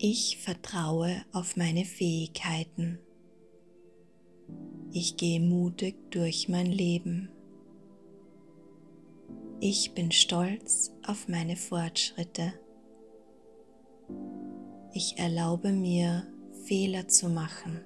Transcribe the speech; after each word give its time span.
Ich 0.00 0.38
vertraue 0.38 1.24
auf 1.32 1.56
meine 1.56 1.84
Fähigkeiten. 1.84 3.00
Ich 4.92 5.16
gehe 5.16 5.40
mutig 5.40 6.12
durch 6.12 6.48
mein 6.48 6.66
Leben. 6.66 7.30
Ich 9.58 9.94
bin 9.94 10.12
stolz 10.12 10.92
auf 11.04 11.26
meine 11.26 11.56
Fortschritte. 11.56 12.52
Ich 14.92 15.18
erlaube 15.18 15.72
mir, 15.72 16.28
Fehler 16.64 17.08
zu 17.08 17.28
machen. 17.28 17.80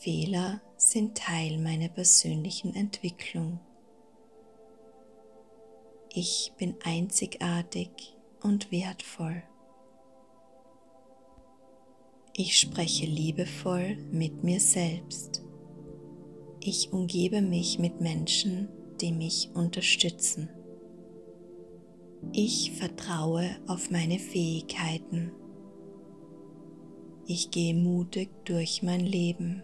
Fehler 0.00 0.60
sind 0.76 1.16
Teil 1.16 1.56
meiner 1.56 1.88
persönlichen 1.88 2.74
Entwicklung. 2.74 3.60
Ich 6.10 6.52
bin 6.58 6.76
einzigartig 6.84 8.18
und 8.42 8.70
wertvoll. 8.72 9.42
Ich 12.34 12.58
spreche 12.58 13.04
liebevoll 13.04 13.96
mit 14.10 14.42
mir 14.42 14.58
selbst. 14.58 15.42
Ich 16.60 16.92
umgebe 16.92 17.42
mich 17.42 17.78
mit 17.78 18.00
Menschen, 18.00 18.68
die 19.00 19.12
mich 19.12 19.50
unterstützen. 19.54 20.48
Ich 22.32 22.72
vertraue 22.72 23.50
auf 23.66 23.90
meine 23.90 24.18
Fähigkeiten. 24.18 25.32
Ich 27.26 27.50
gehe 27.50 27.74
mutig 27.74 28.30
durch 28.44 28.82
mein 28.82 29.00
Leben. 29.00 29.62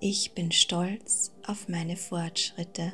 Ich 0.00 0.32
bin 0.34 0.52
stolz 0.52 1.34
auf 1.46 1.68
meine 1.68 1.96
Fortschritte. 1.96 2.92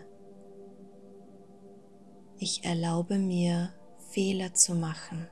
Ich 2.38 2.64
erlaube 2.64 3.18
mir, 3.18 3.72
Fehler 4.10 4.52
zu 4.54 4.74
machen. 4.74 5.28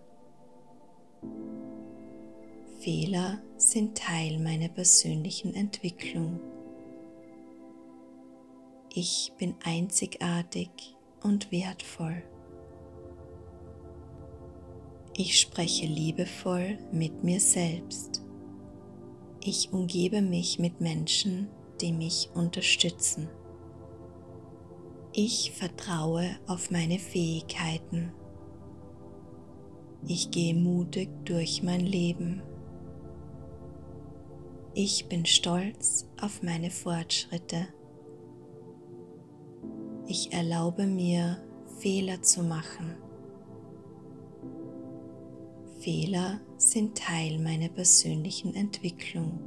Fehler 2.78 3.40
sind 3.56 3.98
Teil 3.98 4.38
meiner 4.38 4.68
persönlichen 4.68 5.54
Entwicklung. 5.54 6.40
Ich 8.94 9.32
bin 9.38 9.54
einzigartig 9.64 10.70
und 11.22 11.50
wertvoll. 11.50 12.22
Ich 15.16 15.40
spreche 15.40 15.86
liebevoll 15.86 16.78
mit 16.92 17.24
mir 17.24 17.40
selbst. 17.40 18.22
Ich 19.44 19.72
umgebe 19.72 20.22
mich 20.22 20.58
mit 20.58 20.80
Menschen, 20.80 21.48
die 21.80 21.92
mich 21.92 22.30
unterstützen. 22.34 23.28
Ich 25.14 25.52
vertraue 25.52 26.24
auf 26.46 26.70
meine 26.70 26.98
Fähigkeiten. 26.98 28.12
Ich 30.06 30.30
gehe 30.30 30.54
mutig 30.54 31.10
durch 31.26 31.62
mein 31.62 31.80
Leben. 31.80 32.40
Ich 34.72 35.08
bin 35.10 35.26
stolz 35.26 36.08
auf 36.18 36.42
meine 36.42 36.70
Fortschritte. 36.70 37.66
Ich 40.06 40.32
erlaube 40.32 40.86
mir, 40.86 41.36
Fehler 41.78 42.22
zu 42.22 42.42
machen. 42.42 42.96
Fehler 45.80 46.40
sind 46.56 46.96
Teil 46.96 47.38
meiner 47.38 47.68
persönlichen 47.68 48.54
Entwicklung. 48.54 49.38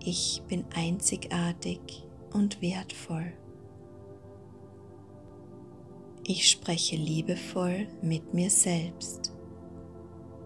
Ich 0.00 0.42
bin 0.48 0.64
einzigartig 0.74 2.04
und 2.34 2.60
wertvoll. 2.62 3.32
Ich 6.24 6.48
spreche 6.48 6.96
liebevoll 6.96 7.88
mit 8.00 8.32
mir 8.32 8.50
selbst. 8.50 9.32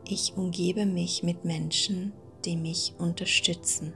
Ich 0.09 0.35
umgebe 0.37 0.87
mich 0.87 1.23
mit 1.23 1.45
Menschen, 1.45 2.13
die 2.45 2.57
mich 2.57 2.95
unterstützen. 2.99 3.93